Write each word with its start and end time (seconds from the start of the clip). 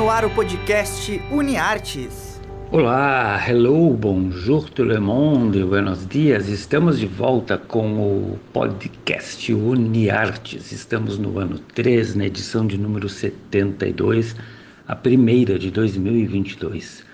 no 0.00 0.08
ar 0.08 0.24
o 0.24 0.30
podcast 0.30 1.22
UniArtes. 1.30 2.40
Olá, 2.72 3.38
hello, 3.46 3.92
bonjour 3.92 4.70
tout 4.70 4.88
le 4.88 4.98
monde, 4.98 5.62
buenos 5.62 6.08
dias. 6.08 6.48
Estamos 6.48 6.98
de 6.98 7.04
volta 7.04 7.58
com 7.58 7.98
o 7.98 8.38
podcast 8.50 9.52
UniArtes. 9.52 10.72
Estamos 10.72 11.18
no 11.18 11.38
ano 11.38 11.58
3, 11.74 12.14
na 12.14 12.24
edição 12.24 12.66
de 12.66 12.78
número 12.78 13.10
72, 13.10 14.34
a 14.88 14.96
primeira 14.96 15.58
de 15.58 15.70
2022. 15.70 17.04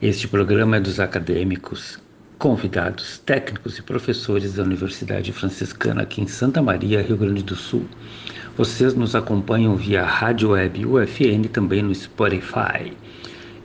Este 0.00 0.26
programa 0.26 0.78
é 0.78 0.80
dos 0.80 0.98
acadêmicos, 0.98 1.98
convidados, 2.38 3.18
técnicos 3.18 3.78
e 3.78 3.82
professores 3.82 4.54
da 4.54 4.62
Universidade 4.62 5.32
Franciscana 5.32 6.02
aqui 6.02 6.20
em 6.20 6.26
Santa 6.26 6.60
Maria, 6.60 7.00
Rio 7.00 7.16
Grande 7.16 7.42
do 7.42 7.56
Sul. 7.56 7.86
Vocês 8.56 8.94
nos 8.94 9.14
acompanham 9.14 9.74
via 9.74 10.04
Rádio 10.04 10.50
Web 10.50 10.84
UFN 10.84 11.48
também 11.50 11.82
no 11.82 11.94
Spotify. 11.94 12.92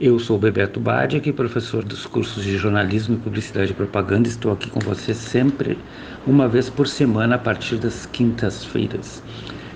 Eu 0.00 0.18
sou 0.18 0.38
Bebeto 0.38 0.80
Badi, 0.80 1.16
aqui 1.16 1.32
professor 1.32 1.84
dos 1.84 2.06
cursos 2.06 2.42
de 2.42 2.56
jornalismo 2.56 3.14
e 3.14 3.18
publicidade 3.18 3.72
e 3.72 3.74
propaganda. 3.74 4.26
Estou 4.26 4.52
aqui 4.52 4.68
com 4.70 4.80
você 4.80 5.14
sempre, 5.14 5.78
uma 6.26 6.48
vez 6.48 6.68
por 6.70 6.88
semana, 6.88 7.36
a 7.36 7.38
partir 7.38 7.76
das 7.76 8.06
quintas-feiras. 8.06 9.22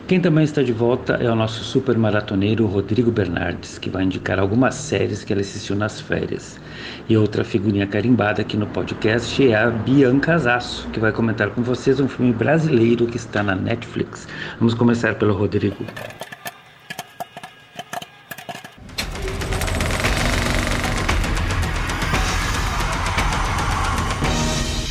Quem 0.06 0.20
também 0.20 0.44
está 0.44 0.62
de 0.62 0.72
volta 0.72 1.14
é 1.14 1.28
o 1.28 1.34
nosso 1.34 1.64
super 1.64 1.98
maratoneiro 1.98 2.64
Rodrigo 2.64 3.10
Bernardes, 3.10 3.76
que 3.76 3.90
vai 3.90 4.04
indicar 4.04 4.38
algumas 4.38 4.76
séries 4.76 5.24
que 5.24 5.32
ele 5.32 5.40
assistiu 5.40 5.74
nas 5.74 6.00
férias. 6.00 6.60
E 7.08 7.16
outra 7.16 7.42
figurinha 7.42 7.88
carimbada 7.88 8.40
aqui 8.40 8.56
no 8.56 8.68
podcast 8.68 9.48
é 9.48 9.56
a 9.56 9.68
Bianca 9.68 10.38
Zasso, 10.38 10.88
que 10.92 11.00
vai 11.00 11.10
comentar 11.10 11.50
com 11.50 11.60
vocês 11.60 11.98
um 11.98 12.06
filme 12.06 12.32
brasileiro 12.32 13.08
que 13.08 13.16
está 13.16 13.42
na 13.42 13.56
Netflix. 13.56 14.28
Vamos 14.60 14.74
começar 14.74 15.16
pelo 15.16 15.34
Rodrigo. 15.34 15.84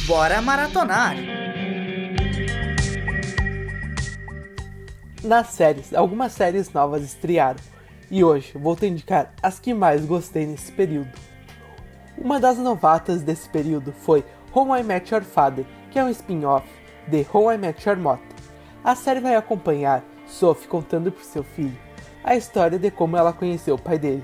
Bora 0.06 0.42
maratonar! 0.42 1.35
Nas 5.26 5.48
séries. 5.48 5.94
Algumas 5.94 6.32
séries 6.32 6.72
novas 6.72 7.04
estrearam 7.04 7.60
e 8.10 8.24
hoje 8.24 8.58
vou 8.58 8.76
te 8.76 8.86
indicar 8.86 9.34
as 9.42 9.60
que 9.60 9.74
mais 9.74 10.06
gostei 10.06 10.46
nesse 10.46 10.72
período. 10.72 11.12
Uma 12.18 12.40
das 12.40 12.58
novatas 12.58 13.22
desse 13.22 13.50
período 13.50 13.92
foi 13.92 14.24
How 14.54 14.78
I 14.78 14.84
Met 14.84 15.14
Your 15.14 15.24
Father, 15.24 15.66
que 15.92 16.00
é 16.00 16.04
um 16.04 16.10
spin-off 16.10 16.66
de 17.08 17.26
How 17.34 17.54
I 17.54 17.58
Met 17.58 17.88
Your 17.88 17.98
Mother. 17.98 18.24
A 18.84 18.96
série 18.96 19.20
vai 19.20 19.36
acompanhar 19.36 20.04
Sophie 20.28 20.68
contando 20.68 21.12
para 21.12 21.24
seu 21.24 21.44
filho 21.44 21.78
a 22.24 22.36
história 22.36 22.80
de 22.80 22.90
como 22.90 23.18
ela 23.18 23.34
conheceu 23.34 23.76
o 23.76 23.82
pai 23.82 24.00
dele. 24.00 24.24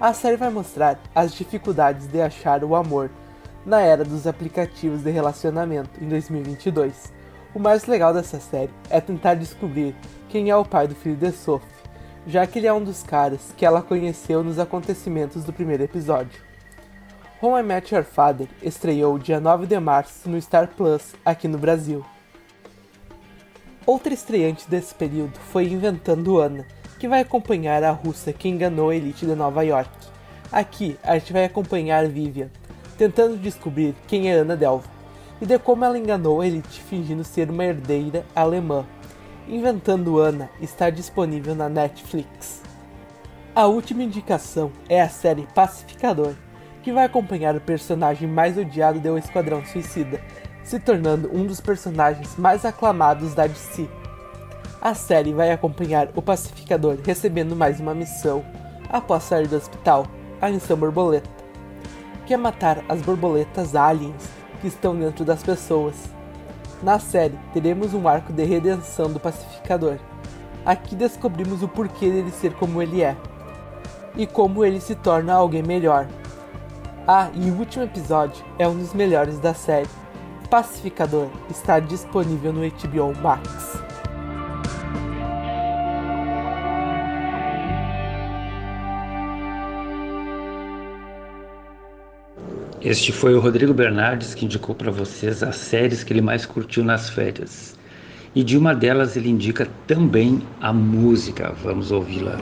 A 0.00 0.14
série 0.14 0.36
vai 0.36 0.50
mostrar 0.50 0.98
as 1.14 1.34
dificuldades 1.34 2.06
de 2.06 2.20
achar 2.20 2.64
o 2.64 2.74
amor 2.74 3.10
na 3.64 3.80
era 3.80 4.04
dos 4.04 4.26
aplicativos 4.26 5.02
de 5.02 5.10
relacionamento 5.10 6.02
em 6.02 6.08
2022 6.08 7.12
o 7.54 7.58
mais 7.58 7.84
legal 7.86 8.14
dessa 8.14 8.40
série 8.40 8.70
é 8.88 9.00
tentar 9.00 9.34
descobrir 9.34 9.94
quem 10.28 10.48
é 10.48 10.56
o 10.56 10.64
pai 10.64 10.88
do 10.88 10.94
filho 10.94 11.16
de 11.16 11.30
Sophie, 11.32 11.68
já 12.26 12.46
que 12.46 12.58
ele 12.58 12.66
é 12.66 12.72
um 12.72 12.82
dos 12.82 13.02
caras 13.02 13.52
que 13.56 13.66
ela 13.66 13.82
conheceu 13.82 14.42
nos 14.42 14.58
acontecimentos 14.58 15.44
do 15.44 15.52
primeiro 15.52 15.82
episódio. 15.82 16.40
How 17.42 17.58
I 17.58 17.62
Met 17.62 17.94
Your 17.94 18.04
Father 18.04 18.48
estreou 18.62 19.18
dia 19.18 19.40
9 19.40 19.66
de 19.66 19.78
março 19.78 20.30
no 20.30 20.40
Star 20.40 20.68
Plus 20.68 21.14
aqui 21.24 21.46
no 21.48 21.58
Brasil. 21.58 22.04
Outra 23.84 24.14
estreante 24.14 24.70
desse 24.70 24.94
período 24.94 25.38
foi 25.50 25.64
Inventando 25.64 26.38
Ana, 26.38 26.64
que 26.98 27.08
vai 27.08 27.20
acompanhar 27.20 27.82
a 27.82 27.90
russa 27.90 28.32
que 28.32 28.48
enganou 28.48 28.90
a 28.90 28.96
elite 28.96 29.26
de 29.26 29.34
Nova 29.34 29.62
York. 29.64 29.90
Aqui 30.52 30.96
a 31.02 31.18
gente 31.18 31.32
vai 31.32 31.44
acompanhar 31.44 32.06
Vivian, 32.06 32.48
tentando 32.96 33.36
descobrir 33.36 33.94
quem 34.06 34.30
é 34.30 34.34
Ana 34.34 34.56
Delva 34.56 34.91
e 35.42 35.46
de 35.46 35.58
como 35.58 35.84
ela 35.84 35.98
enganou 35.98 36.42
elite 36.42 36.80
fingindo 36.80 37.24
ser 37.24 37.50
uma 37.50 37.64
herdeira 37.64 38.24
alemã. 38.32 38.86
Inventando 39.48 40.20
Ana 40.20 40.48
está 40.60 40.88
disponível 40.88 41.52
na 41.52 41.68
Netflix. 41.68 42.62
A 43.52 43.66
última 43.66 44.04
indicação 44.04 44.70
é 44.88 45.02
a 45.02 45.08
série 45.08 45.48
Pacificador, 45.52 46.34
que 46.80 46.92
vai 46.92 47.04
acompanhar 47.04 47.56
o 47.56 47.60
personagem 47.60 48.28
mais 48.28 48.56
odiado 48.56 49.00
do 49.00 49.18
Esquadrão 49.18 49.64
Suicida, 49.64 50.20
se 50.62 50.78
tornando 50.78 51.28
um 51.36 51.44
dos 51.44 51.60
personagens 51.60 52.36
mais 52.36 52.64
aclamados 52.64 53.34
da 53.34 53.48
DC. 53.48 53.88
A 54.80 54.94
série 54.94 55.32
vai 55.32 55.50
acompanhar 55.50 56.08
o 56.14 56.22
Pacificador 56.22 56.98
recebendo 57.04 57.56
mais 57.56 57.80
uma 57.80 57.94
missão 57.94 58.44
após 58.88 59.24
sair 59.24 59.48
do 59.48 59.56
hospital, 59.56 60.06
a 60.40 60.48
missão 60.48 60.76
Borboleta, 60.76 61.28
que 62.26 62.32
é 62.32 62.36
matar 62.36 62.84
as 62.88 63.02
borboletas 63.02 63.74
aliens 63.74 64.41
que 64.62 64.68
estão 64.68 64.96
dentro 64.96 65.24
das 65.24 65.42
pessoas. 65.42 65.96
Na 66.82 66.98
série, 66.98 67.38
teremos 67.52 67.92
um 67.92 68.08
arco 68.08 68.32
de 68.32 68.44
redenção 68.44 69.12
do 69.12 69.20
pacificador. 69.20 69.98
Aqui 70.64 70.94
descobrimos 70.94 71.62
o 71.62 71.68
porquê 71.68 72.08
dele 72.08 72.30
ser 72.30 72.54
como 72.54 72.80
ele 72.80 73.02
é 73.02 73.16
e 74.16 74.26
como 74.26 74.64
ele 74.64 74.80
se 74.80 74.94
torna 74.94 75.34
alguém 75.34 75.62
melhor. 75.62 76.06
Ah, 77.06 77.28
e 77.34 77.50
o 77.50 77.58
último 77.58 77.84
episódio 77.84 78.44
é 78.58 78.66
um 78.68 78.76
dos 78.76 78.94
melhores 78.94 79.38
da 79.40 79.52
série. 79.52 79.88
Pacificador 80.48 81.28
está 81.50 81.80
disponível 81.80 82.52
no 82.52 82.60
HBO 82.60 83.20
Max. 83.20 83.81
Este 92.84 93.12
foi 93.12 93.32
o 93.32 93.38
Rodrigo 93.38 93.72
Bernardes 93.72 94.34
que 94.34 94.44
indicou 94.44 94.74
para 94.74 94.90
vocês 94.90 95.40
as 95.40 95.54
séries 95.54 96.02
que 96.02 96.12
ele 96.12 96.20
mais 96.20 96.44
curtiu 96.44 96.82
nas 96.82 97.08
férias. 97.08 97.76
E 98.34 98.42
de 98.42 98.58
uma 98.58 98.74
delas 98.74 99.16
ele 99.16 99.28
indica 99.28 99.68
também 99.86 100.42
a 100.60 100.72
música. 100.72 101.54
Vamos 101.62 101.92
ouvi-la. 101.92 102.36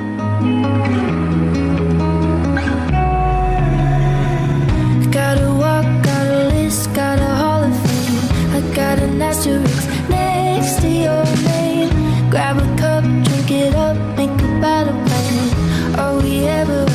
Grab 12.30 12.58
a 12.58 12.66
cup, 12.76 13.02
drink 13.24 13.52
it 13.52 13.74
up, 13.74 13.98
make 14.16 14.30
a. 14.62 16.00
Are 16.00 16.16
we 16.22 16.46
ever 16.46 16.89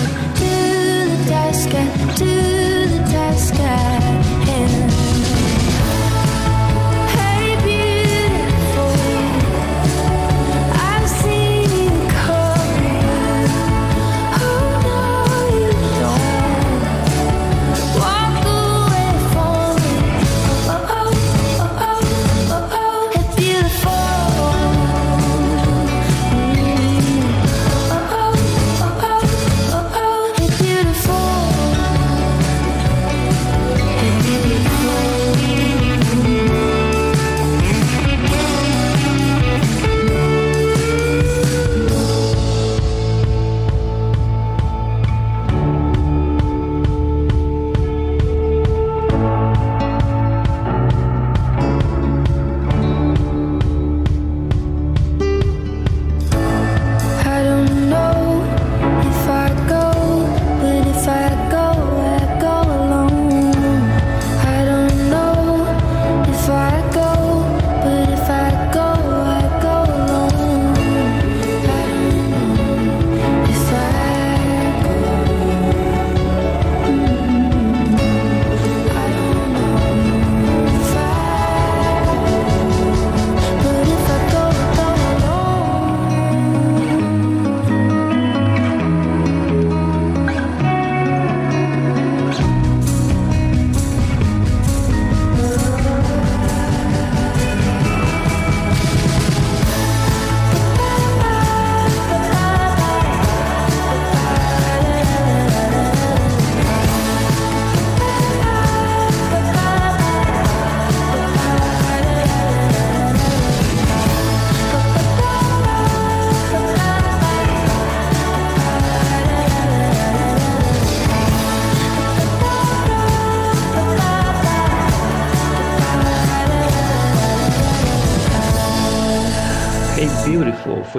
sky. 3.55 4.04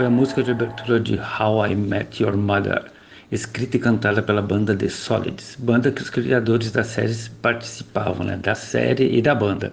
A 0.06 0.10
música 0.10 0.40
de 0.40 0.52
abertura 0.52 1.00
de 1.00 1.18
How 1.18 1.66
I 1.66 1.74
Met 1.74 2.22
Your 2.22 2.36
Mother, 2.36 2.84
escrita 3.32 3.76
e 3.76 3.80
cantada 3.80 4.22
pela 4.22 4.40
banda 4.40 4.76
The 4.76 4.88
Solids, 4.88 5.56
banda 5.58 5.90
que 5.90 6.00
os 6.00 6.08
criadores 6.08 6.70
da 6.70 6.84
série 6.84 7.12
participavam, 7.42 8.24
né, 8.24 8.36
da 8.36 8.54
série 8.54 9.18
e 9.18 9.20
da 9.20 9.34
banda. 9.34 9.72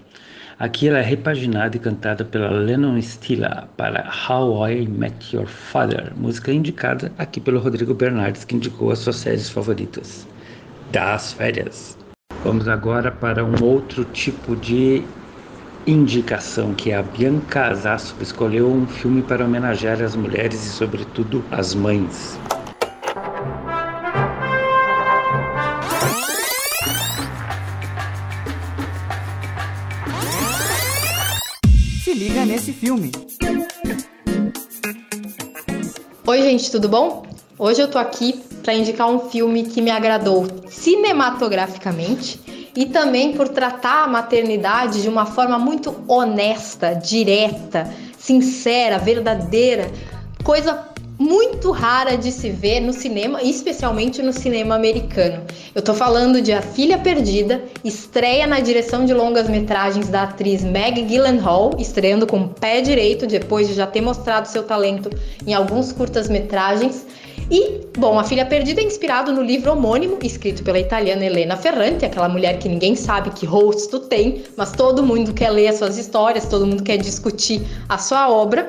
Aqui 0.57 0.87
ela 0.87 0.97
é 0.97 1.03
repaginada 1.03 1.77
e 1.77 1.79
cantada 1.79 2.25
pela 2.25 2.49
Lennon 2.49 2.99
Stilla 2.99 3.69
para 3.77 4.11
How 4.27 4.69
I 4.69 4.87
Met 4.87 5.35
Your 5.35 5.45
Father, 5.45 6.11
música 6.17 6.51
indicada 6.51 7.11
aqui 7.19 7.39
pelo 7.39 7.59
Rodrigo 7.59 7.93
Bernardes, 7.93 8.43
que 8.43 8.55
indicou 8.55 8.89
as 8.89 8.99
suas 8.99 9.17
séries 9.17 9.51
favoritas 9.51 10.27
das 10.91 11.33
férias. 11.33 11.95
Vamos 12.43 12.67
agora 12.67 13.11
para 13.11 13.45
um 13.45 13.63
outro 13.63 14.03
tipo 14.05 14.55
de 14.55 15.03
indicação 15.85 16.73
que 16.73 16.93
a 16.93 17.01
Bianca 17.01 17.73
Zasp 17.73 18.21
escolheu 18.21 18.71
um 18.71 18.87
filme 18.87 19.21
para 19.21 19.43
homenagear 19.43 20.01
as 20.01 20.15
mulheres 20.15 20.65
e 20.65 20.69
sobretudo 20.69 21.43
as 21.51 21.75
mães. 21.75 22.39
Se 32.01 32.13
liga 32.13 32.45
nesse 32.45 32.71
filme. 32.71 33.11
Oi, 36.25 36.41
gente, 36.41 36.71
tudo 36.71 36.87
bom? 36.87 37.25
Hoje 37.59 37.81
eu 37.81 37.89
tô 37.89 37.97
aqui 37.97 38.41
para 38.63 38.73
indicar 38.73 39.09
um 39.09 39.19
filme 39.29 39.63
que 39.63 39.81
me 39.81 39.91
agradou 39.91 40.47
cinematograficamente 40.69 42.52
e 42.75 42.85
também 42.85 43.33
por 43.33 43.49
tratar 43.49 44.03
a 44.03 44.07
maternidade 44.07 45.01
de 45.01 45.09
uma 45.09 45.25
forma 45.25 45.59
muito 45.59 46.03
honesta, 46.07 46.93
direta, 46.93 47.89
sincera, 48.17 48.97
verdadeira, 48.97 49.91
coisa 50.43 50.92
muito 51.19 51.71
rara 51.71 52.17
de 52.17 52.31
se 52.31 52.49
ver 52.49 52.79
no 52.79 52.93
cinema, 52.93 53.41
especialmente 53.41 54.21
no 54.21 54.33
cinema 54.33 54.75
americano. 54.75 55.43
Eu 55.73 55.81
tô 55.81 55.93
falando 55.93 56.41
de 56.41 56.51
A 56.51 56.61
Filha 56.61 56.97
Perdida, 56.97 57.63
estreia 57.83 58.47
na 58.47 58.59
direção 58.59 59.05
de 59.05 59.13
longas 59.13 59.47
metragens 59.49 60.09
da 60.09 60.23
atriz 60.23 60.63
Meg 60.63 61.03
Gyllenhaal, 61.03 61.71
estreando 61.77 62.25
com 62.25 62.41
o 62.41 62.49
pé 62.49 62.81
direito 62.81 63.27
depois 63.27 63.67
de 63.67 63.73
já 63.73 63.85
ter 63.85 64.01
mostrado 64.01 64.47
seu 64.47 64.63
talento 64.63 65.09
em 65.45 65.53
alguns 65.53 65.91
curtas 65.91 66.27
metragens. 66.27 67.05
E, 67.51 67.81
bom, 67.97 68.17
A 68.17 68.23
Filha 68.23 68.45
Perdida 68.45 68.81
é 68.81 68.83
inspirado 68.83 69.31
no 69.31 69.43
livro 69.43 69.71
homônimo, 69.71 70.17
escrito 70.23 70.63
pela 70.63 70.79
italiana 70.79 71.25
Elena 71.25 71.57
Ferrante, 71.57 72.05
aquela 72.05 72.29
mulher 72.29 72.57
que 72.57 72.69
ninguém 72.69 72.95
sabe 72.95 73.29
que 73.31 73.45
rosto 73.45 73.99
tem, 73.99 74.43
mas 74.55 74.71
todo 74.71 75.03
mundo 75.03 75.33
quer 75.33 75.49
ler 75.49 75.67
as 75.67 75.77
suas 75.77 75.97
histórias, 75.97 76.47
todo 76.47 76.65
mundo 76.65 76.83
quer 76.83 76.97
discutir 76.97 77.61
a 77.89 77.97
sua 77.97 78.29
obra. 78.29 78.67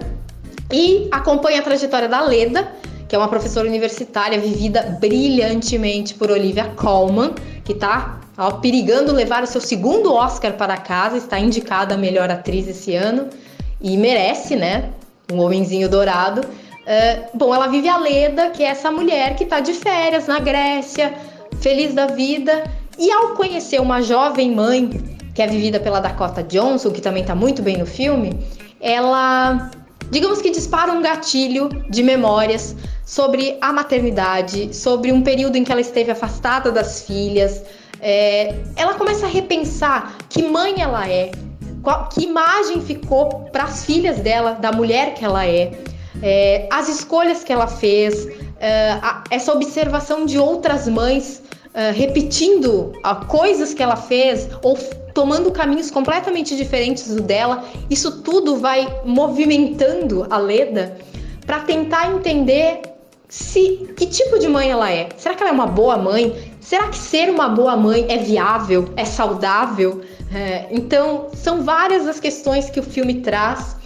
E 0.72 1.08
acompanha 1.10 1.60
a 1.60 1.62
trajetória 1.62 2.08
da 2.08 2.20
Leda, 2.22 2.72
que 3.08 3.14
é 3.14 3.18
uma 3.18 3.28
professora 3.28 3.68
universitária 3.68 4.38
vivida 4.38 4.96
brilhantemente 5.00 6.14
por 6.14 6.30
Olivia 6.30 6.72
Colman, 6.76 7.34
que 7.64 7.72
está 7.72 8.20
perigando 8.60 9.12
levar 9.12 9.42
o 9.42 9.46
seu 9.46 9.60
segundo 9.60 10.12
Oscar 10.12 10.54
para 10.54 10.76
casa, 10.76 11.16
está 11.16 11.38
indicada 11.38 11.94
a 11.94 11.98
melhor 11.98 12.30
atriz 12.30 12.66
esse 12.66 12.94
ano 12.94 13.28
e 13.80 13.96
merece, 13.96 14.56
né? 14.56 14.90
Um 15.32 15.40
homenzinho 15.40 15.88
dourado. 15.88 16.40
Uh, 16.40 17.36
bom, 17.38 17.54
ela 17.54 17.66
vive 17.68 17.88
a 17.88 17.96
Leda, 17.96 18.50
que 18.50 18.62
é 18.62 18.66
essa 18.66 18.90
mulher 18.90 19.36
que 19.36 19.44
está 19.44 19.60
de 19.60 19.72
férias 19.72 20.26
na 20.26 20.38
Grécia, 20.38 21.14
feliz 21.60 21.94
da 21.94 22.06
vida, 22.06 22.64
e 22.98 23.10
ao 23.10 23.28
conhecer 23.30 23.80
uma 23.80 24.02
jovem 24.02 24.50
mãe, 24.50 24.90
que 25.34 25.42
é 25.42 25.46
vivida 25.46 25.80
pela 25.80 26.00
Dakota 26.00 26.42
Johnson, 26.42 26.90
que 26.90 27.00
também 27.00 27.22
está 27.22 27.34
muito 27.34 27.62
bem 27.62 27.76
no 27.76 27.86
filme, 27.86 28.38
ela, 28.80 29.70
digamos 30.10 30.40
que 30.40 30.50
dispara 30.50 30.92
um 30.92 31.02
gatilho 31.02 31.68
de 31.90 32.02
memórias 32.02 32.76
sobre 33.04 33.58
a 33.60 33.72
maternidade, 33.72 34.74
sobre 34.74 35.12
um 35.12 35.22
período 35.22 35.56
em 35.56 35.64
que 35.64 35.72
ela 35.72 35.80
esteve 35.80 36.10
afastada 36.10 36.70
das 36.70 37.02
filhas. 37.02 37.62
É, 38.00 38.54
ela 38.76 38.94
começa 38.94 39.26
a 39.26 39.28
repensar 39.28 40.16
que 40.28 40.42
mãe 40.42 40.80
ela 40.80 41.08
é, 41.08 41.30
qual, 41.82 42.08
que 42.08 42.24
imagem 42.24 42.80
ficou 42.80 43.46
para 43.52 43.64
as 43.64 43.84
filhas 43.84 44.18
dela, 44.18 44.52
da 44.52 44.72
mulher 44.72 45.14
que 45.14 45.24
ela 45.24 45.46
é 45.46 45.72
é, 46.22 46.66
as 46.70 46.88
escolhas 46.88 47.42
que 47.42 47.52
ela 47.52 47.66
fez, 47.66 48.28
é, 48.60 48.92
a, 48.92 49.24
essa 49.30 49.52
observação 49.52 50.24
de 50.24 50.38
outras 50.38 50.88
mães 50.88 51.42
é, 51.72 51.90
repetindo 51.90 52.92
coisas 53.28 53.74
que 53.74 53.82
ela 53.82 53.96
fez 53.96 54.48
ou 54.62 54.78
tomando 55.14 55.50
caminhos 55.52 55.90
completamente 55.90 56.56
diferentes 56.56 57.14
do 57.14 57.22
dela, 57.22 57.64
isso 57.88 58.20
tudo 58.22 58.56
vai 58.56 59.02
movimentando 59.04 60.26
a 60.28 60.36
Leda 60.36 60.98
para 61.46 61.60
tentar 61.60 62.12
entender 62.12 62.82
se 63.28 63.88
que 63.96 64.06
tipo 64.06 64.38
de 64.38 64.48
mãe 64.48 64.70
ela 64.70 64.90
é. 64.90 65.08
Será 65.16 65.34
que 65.34 65.42
ela 65.42 65.50
é 65.50 65.54
uma 65.54 65.66
boa 65.66 65.96
mãe? 65.96 66.52
Será 66.60 66.88
que 66.88 66.96
ser 66.96 67.30
uma 67.30 67.48
boa 67.48 67.76
mãe 67.76 68.06
é 68.08 68.18
viável? 68.18 68.90
É 68.96 69.04
saudável? 69.04 70.02
É, 70.34 70.66
então, 70.70 71.28
são 71.34 71.62
várias 71.62 72.06
as 72.08 72.18
questões 72.18 72.68
que 72.70 72.80
o 72.80 72.82
filme 72.82 73.20
traz. 73.20 73.76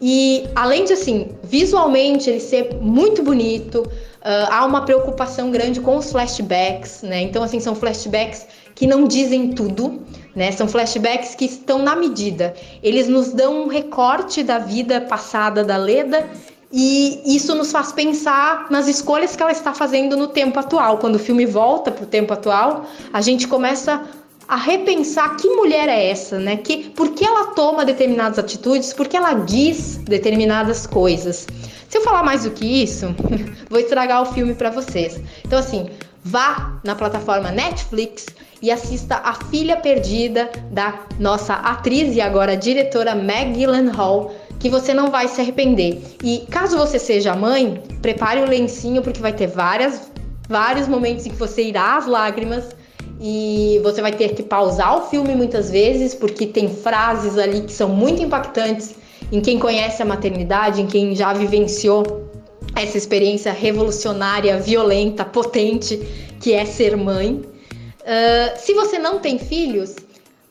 E 0.00 0.48
além 0.54 0.84
de 0.84 0.92
assim, 0.92 1.28
visualmente 1.42 2.28
ele 2.28 2.40
ser 2.40 2.74
muito 2.80 3.22
bonito, 3.22 3.80
uh, 3.80 4.50
há 4.50 4.64
uma 4.64 4.82
preocupação 4.82 5.50
grande 5.50 5.80
com 5.80 5.96
os 5.96 6.12
flashbacks, 6.12 7.02
né? 7.02 7.22
Então, 7.22 7.42
assim, 7.42 7.60
são 7.60 7.74
flashbacks 7.74 8.46
que 8.74 8.86
não 8.86 9.06
dizem 9.06 9.52
tudo, 9.52 10.02
né? 10.34 10.52
São 10.52 10.68
flashbacks 10.68 11.34
que 11.34 11.46
estão 11.46 11.78
na 11.78 11.96
medida. 11.96 12.54
Eles 12.82 13.08
nos 13.08 13.32
dão 13.32 13.64
um 13.64 13.68
recorte 13.68 14.42
da 14.42 14.58
vida 14.58 15.00
passada 15.00 15.64
da 15.64 15.76
Leda 15.76 16.28
e 16.70 17.22
isso 17.24 17.54
nos 17.54 17.72
faz 17.72 17.92
pensar 17.92 18.66
nas 18.70 18.88
escolhas 18.88 19.34
que 19.34 19.42
ela 19.42 19.52
está 19.52 19.72
fazendo 19.72 20.16
no 20.16 20.28
tempo 20.28 20.58
atual. 20.58 20.98
Quando 20.98 21.14
o 21.14 21.18
filme 21.18 21.46
volta 21.46 21.90
para 21.90 22.04
o 22.04 22.06
tempo 22.06 22.32
atual, 22.32 22.84
a 23.12 23.20
gente 23.22 23.48
começa 23.48 24.02
a 24.48 24.56
repensar 24.56 25.36
que 25.36 25.48
mulher 25.48 25.88
é 25.88 26.10
essa, 26.10 26.38
né? 26.38 26.56
Que, 26.56 26.90
por 26.90 27.10
que 27.10 27.24
ela 27.24 27.46
toma 27.48 27.84
determinadas 27.84 28.38
atitudes, 28.38 28.92
por 28.92 29.08
que 29.08 29.16
ela 29.16 29.34
diz 29.34 29.96
determinadas 29.98 30.86
coisas. 30.86 31.46
Se 31.88 31.98
eu 31.98 32.02
falar 32.02 32.22
mais 32.22 32.44
do 32.44 32.50
que 32.50 32.82
isso, 32.82 33.14
vou 33.68 33.80
estragar 33.80 34.22
o 34.22 34.26
filme 34.26 34.54
para 34.54 34.70
vocês. 34.70 35.20
Então, 35.44 35.58
assim, 35.58 35.88
vá 36.24 36.78
na 36.84 36.94
plataforma 36.94 37.50
Netflix 37.50 38.26
e 38.62 38.70
assista 38.70 39.16
A 39.16 39.34
Filha 39.34 39.76
Perdida 39.76 40.50
da 40.70 41.00
nossa 41.18 41.54
atriz 41.54 42.14
e 42.14 42.20
agora 42.20 42.56
diretora 42.56 43.14
Meg 43.14 43.52
Gyllenhaal, 43.52 44.32
que 44.58 44.70
você 44.70 44.94
não 44.94 45.10
vai 45.10 45.28
se 45.28 45.40
arrepender. 45.40 46.02
E 46.22 46.46
caso 46.50 46.78
você 46.78 46.98
seja 46.98 47.34
mãe, 47.34 47.82
prepare 48.00 48.40
o 48.40 48.48
lencinho 48.48 49.02
porque 49.02 49.20
vai 49.20 49.32
ter 49.32 49.48
várias, 49.48 50.10
vários 50.48 50.86
momentos 50.86 51.26
em 51.26 51.30
que 51.30 51.36
você 51.36 51.62
irá 51.62 51.96
às 51.96 52.06
lágrimas 52.06 52.76
e 53.20 53.80
você 53.82 54.02
vai 54.02 54.12
ter 54.12 54.34
que 54.34 54.42
pausar 54.42 54.98
o 54.98 55.02
filme 55.08 55.34
muitas 55.34 55.70
vezes, 55.70 56.14
porque 56.14 56.46
tem 56.46 56.68
frases 56.68 57.38
ali 57.38 57.62
que 57.62 57.72
são 57.72 57.88
muito 57.88 58.22
impactantes 58.22 58.94
em 59.32 59.40
quem 59.40 59.58
conhece 59.58 60.02
a 60.02 60.04
maternidade, 60.04 60.82
em 60.82 60.86
quem 60.86 61.14
já 61.14 61.32
vivenciou 61.32 62.26
essa 62.74 62.98
experiência 62.98 63.52
revolucionária, 63.52 64.58
violenta, 64.58 65.24
potente 65.24 65.96
que 66.40 66.52
é 66.52 66.64
ser 66.64 66.96
mãe. 66.96 67.32
Uh, 67.34 68.58
se 68.58 68.74
você 68.74 68.98
não 68.98 69.18
tem 69.18 69.38
filhos, 69.38 69.96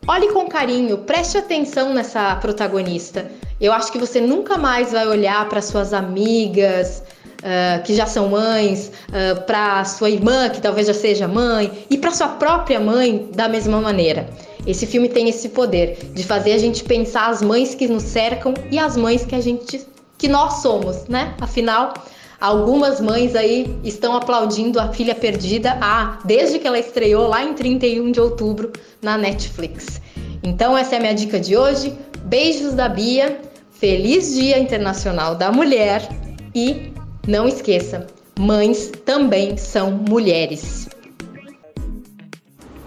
olhe 0.08 0.32
com 0.34 0.48
carinho, 0.48 0.98
preste 1.00 1.38
atenção 1.38 1.94
nessa 1.94 2.36
protagonista. 2.38 3.30
Eu 3.62 3.72
acho 3.72 3.92
que 3.92 3.98
você 3.98 4.20
nunca 4.20 4.58
mais 4.58 4.92
vai 4.92 5.08
olhar 5.08 5.48
para 5.48 5.62
suas 5.62 5.94
amigas, 5.94 7.04
uh, 7.42 7.84
que 7.84 7.94
já 7.94 8.06
são 8.06 8.30
mães, 8.30 8.92
uh, 9.10 9.42
para 9.46 9.84
sua 9.86 10.10
irmã, 10.10 10.50
que 10.50 10.62
talvez 10.62 10.88
já 10.88 10.94
seja 10.94 11.28
mãe, 11.28 11.86
e 11.90 11.98
para 11.98 12.12
sua 12.12 12.30
própria 12.30 12.80
mãe 12.80 13.30
da 13.34 13.48
mesma 13.48 13.80
maneira. 13.80 14.30
Esse 14.66 14.88
filme 14.88 15.10
tem 15.10 15.30
esse 15.30 15.50
poder 15.50 15.98
de 16.14 16.24
fazer 16.24 16.54
a 16.54 16.58
gente 16.58 16.84
pensar 16.84 17.30
as 17.30 17.42
mães 17.42 17.76
que 17.76 17.88
nos 17.88 18.04
cercam 18.04 18.54
e 18.72 18.80
as 18.80 18.98
mães 18.98 19.24
que 19.26 19.36
a 19.36 19.42
gente 19.42 19.86
que 20.18 20.28
nós 20.28 20.62
somos, 20.62 21.06
né? 21.08 21.36
Afinal, 21.42 21.94
algumas 22.40 23.02
mães 23.02 23.36
aí 23.36 23.78
estão 23.84 24.16
aplaudindo 24.16 24.80
a 24.80 24.92
filha 24.92 25.14
perdida 25.14 25.78
ah, 25.82 26.20
desde 26.24 26.58
que 26.58 26.66
ela 26.66 26.80
estreou 26.80 27.28
lá 27.28 27.44
em 27.44 27.54
31 27.54 28.12
de 28.12 28.20
outubro 28.20 28.72
na 29.02 29.18
Netflix. 29.18 30.02
Então 30.42 30.78
essa 30.78 30.96
é 30.96 30.98
a 30.98 31.02
minha 31.02 31.14
dica 31.14 31.40
de 31.40 31.58
hoje. 31.58 31.94
Beijos 32.24 32.74
da 32.74 32.88
Bia. 32.90 33.40
Feliz 33.72 34.34
Dia 34.34 34.58
Internacional 34.58 35.36
da 35.36 35.52
Mulher 35.52 36.08
e 36.56 36.94
não 37.28 37.48
esqueça, 37.48 38.06
mães 38.40 38.92
também 39.04 39.58
são 39.58 39.92
mulheres. 39.92 40.88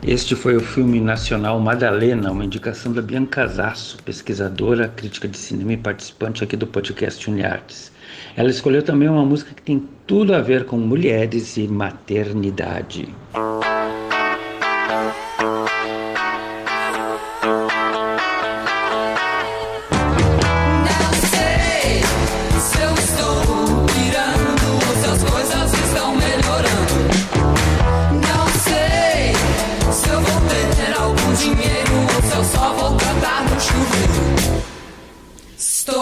Este 0.07 0.35
foi 0.37 0.57
o 0.57 0.61
filme 0.61 1.01
nacional 1.01 1.59
Madalena, 1.61 2.31
uma 2.31 2.45
indicação 2.45 2.93
da 2.93 3.03
Bianca 3.03 3.47
Zasso, 3.47 3.99
pesquisadora, 4.05 4.89
crítica 4.89 5.27
de 5.27 5.37
cinema 5.37 5.73
e 5.73 5.77
participante 5.77 6.43
aqui 6.45 6.57
do 6.57 6.67
podcast 6.67 7.29
Uniartes. 7.29 7.93
Ela 8.37 8.49
escolheu 8.49 8.83
também 8.83 9.09
uma 9.09 9.25
música 9.25 9.53
que 9.53 9.63
tem 9.63 9.87
tudo 10.07 10.35
a 10.35 10.41
ver 10.41 10.65
com 10.65 10.79
mulheres 10.79 11.57
e 11.57 11.67
maternidade. 11.67 13.09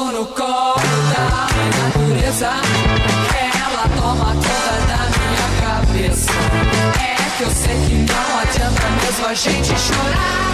no 0.04 0.26
colo 0.26 0.76
da 1.10 1.48
natureza. 1.78 2.50
Ela 3.34 3.88
toma 3.96 4.26
conta 4.26 4.56
da 4.88 5.00
minha 5.16 5.48
cabeça. 5.62 6.32
É 7.00 7.36
que 7.36 7.42
eu 7.42 7.50
sei 7.50 7.76
que 7.86 7.94
não 7.94 8.38
adianta 8.40 8.86
mesmo 9.02 9.26
a 9.26 9.34
gente 9.34 9.68
chorar. 9.78 10.46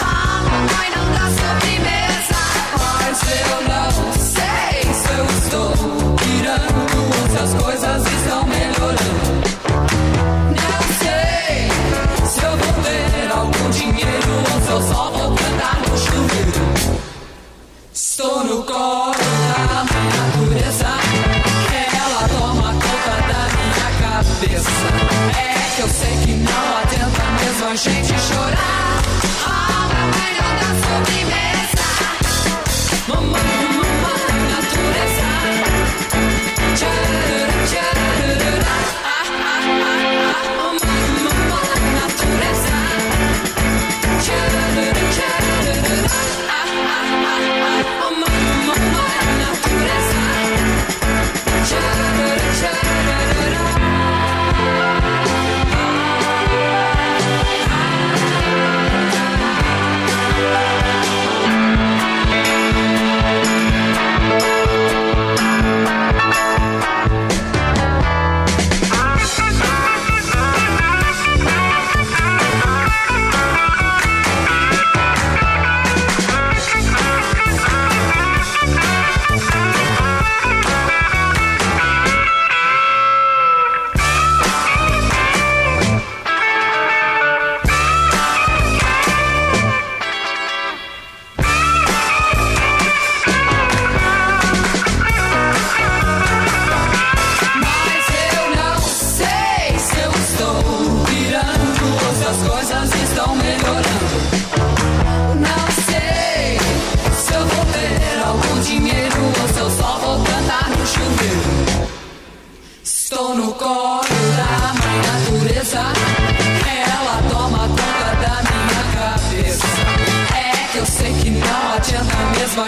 A 0.00 0.42
mamãe 0.42 0.88
não 0.96 1.06
dá 1.12 1.26
sobremesa. 1.38 2.40
Mas 2.78 3.18
eu 3.40 3.58
não 3.68 4.12
sei 4.12 4.82
se 4.92 5.10
eu 5.18 5.24
estou 5.38 5.70
virando 6.24 6.80
ou 7.06 7.22
se 7.30 7.38
as 7.44 7.62
coisas 7.62 8.12
estão 8.12 8.42
melhorando. 8.44 9.32
Não 10.60 10.82
sei 10.98 11.70
se 12.26 12.40
eu 12.44 12.56
vou 12.56 12.72
ter 12.82 13.30
algum 13.32 13.70
dinheiro 13.70 14.32
ou 14.52 14.60
se 14.60 14.70
eu 14.70 14.82
só 14.94 15.10
vou. 15.10 15.19
A 27.70 27.76
gente 27.76 28.18
chorar. 28.18 29.00
A 29.46 29.88
mamãe 29.94 30.32
não 30.34 30.50
dá 30.56 30.70
sobremesa. 30.88 31.49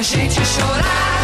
Gente 0.03 0.45
chorar. 0.45 1.22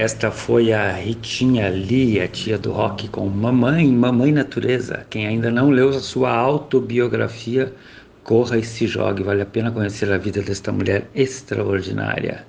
Esta 0.00 0.30
foi 0.30 0.72
a 0.72 0.92
Ritinha 0.92 1.68
Lee, 1.70 2.20
a 2.20 2.28
tia 2.28 2.56
do 2.56 2.70
rock, 2.70 3.08
com 3.08 3.28
Mamãe, 3.28 3.88
Mamãe 3.88 4.30
Natureza. 4.30 5.04
Quem 5.10 5.26
ainda 5.26 5.50
não 5.50 5.70
leu 5.70 5.88
a 5.88 5.98
sua 5.98 6.30
autobiografia, 6.30 7.74
corra 8.22 8.58
e 8.58 8.62
se 8.62 8.86
jogue. 8.86 9.24
Vale 9.24 9.42
a 9.42 9.46
pena 9.46 9.72
conhecer 9.72 10.12
a 10.12 10.16
vida 10.16 10.40
desta 10.40 10.70
mulher 10.70 11.10
extraordinária. 11.16 12.46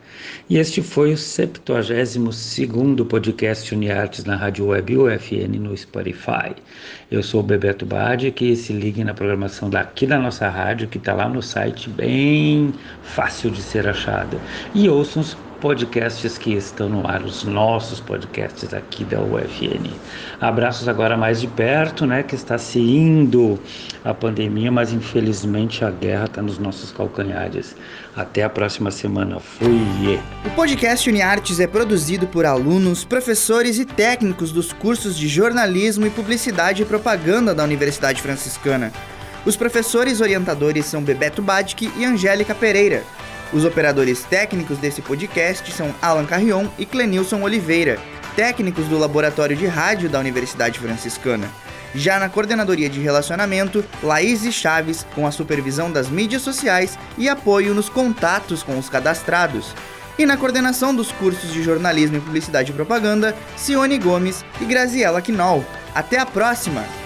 E 0.47 0.59
este 0.59 0.83
foi 0.83 1.11
o 1.11 1.15
72º 1.15 3.03
podcast 3.07 3.73
Uniartes 3.73 4.25
na 4.25 4.35
Rádio 4.35 4.67
Web 4.67 4.95
UFN 4.95 5.57
no 5.59 5.75
Spotify. 5.75 6.53
Eu 7.09 7.23
sou 7.23 7.39
o 7.39 7.43
Bebeto 7.43 7.83
Bade, 7.83 8.29
que 8.29 8.55
se 8.55 8.73
ligue 8.73 9.03
na 9.03 9.15
programação 9.15 9.71
daqui 9.71 10.05
da 10.05 10.19
nossa 10.19 10.47
rádio, 10.47 10.87
que 10.87 10.99
está 10.99 11.15
lá 11.15 11.27
no 11.27 11.41
site, 11.41 11.89
bem 11.89 12.71
fácil 13.01 13.49
de 13.49 13.63
ser 13.63 13.87
achada. 13.87 14.39
E 14.75 14.87
ouçam 14.87 15.23
os 15.23 15.35
podcasts 15.59 16.37
que 16.37 16.53
estão 16.53 16.89
no 16.89 17.07
ar, 17.07 17.21
os 17.21 17.43
nossos 17.43 17.99
podcasts 17.99 18.73
aqui 18.73 19.03
da 19.03 19.19
UFN. 19.19 19.91
Abraços 20.39 20.87
agora 20.87 21.17
mais 21.17 21.41
de 21.41 21.47
perto, 21.47 22.05
né, 22.05 22.23
que 22.23 22.35
está 22.35 22.57
se 22.57 22.79
indo 22.79 23.59
a 24.03 24.13
pandemia, 24.13 24.71
mas 24.71 24.93
infelizmente 24.93 25.83
a 25.83 25.91
guerra 25.91 26.25
está 26.25 26.41
nos 26.41 26.57
nossos 26.57 26.91
calcanhares. 26.91 27.75
Até 28.15 28.43
a 28.43 28.49
próxima 28.49 28.91
semana. 28.91 29.39
Fui! 29.39 30.19
O 30.45 30.49
podcast 30.51 31.09
UniArtes 31.09 31.59
é 31.59 31.67
produzido 31.67 32.27
por 32.27 32.45
alunos, 32.45 33.03
professores 33.03 33.77
e 33.79 33.85
técnicos 33.85 34.51
dos 34.51 34.73
cursos 34.73 35.17
de 35.17 35.27
jornalismo 35.27 36.05
e 36.05 36.09
publicidade 36.09 36.81
e 36.81 36.85
propaganda 36.85 37.53
da 37.53 37.63
Universidade 37.63 38.21
Franciscana. 38.21 38.91
Os 39.45 39.55
professores 39.55 40.19
orientadores 40.21 40.85
são 40.85 41.01
Bebeto 41.01 41.41
Badke 41.41 41.91
e 41.97 42.05
Angélica 42.05 42.53
Pereira. 42.53 43.03
Os 43.51 43.65
operadores 43.65 44.23
técnicos 44.23 44.77
desse 44.77 45.01
podcast 45.01 45.71
são 45.71 45.93
Alan 46.01 46.25
Carrion 46.25 46.67
e 46.77 46.85
Clenilson 46.85 47.41
Oliveira, 47.41 47.99
técnicos 48.35 48.85
do 48.85 48.97
Laboratório 48.97 49.55
de 49.55 49.65
Rádio 49.65 50.07
da 50.07 50.19
Universidade 50.19 50.79
Franciscana. 50.79 51.49
Já 51.95 52.19
na 52.19 52.29
coordenadoria 52.29 52.87
de 52.87 52.99
relacionamento, 52.99 53.83
Laís 54.03 54.43
Chaves, 54.53 55.05
com 55.15 55.25
a 55.25 55.31
supervisão 55.31 55.91
das 55.91 56.09
mídias 56.09 56.43
sociais 56.43 56.99
e 57.17 57.27
apoio 57.27 57.73
nos 57.73 57.89
contatos 57.89 58.61
com 58.61 58.77
os 58.77 58.87
cadastrados. 58.87 59.73
E 60.17 60.25
na 60.25 60.37
coordenação 60.37 60.93
dos 60.93 61.11
cursos 61.11 61.51
de 61.51 61.63
jornalismo 61.63 62.17
e 62.17 62.21
publicidade 62.21 62.71
e 62.71 62.75
propaganda, 62.75 63.35
Cione 63.57 63.97
Gomes 63.97 64.45
e 64.61 64.65
Graziela 64.65 65.21
Quinol. 65.21 65.65
Até 65.95 66.19
a 66.19 66.25
próxima! 66.25 66.98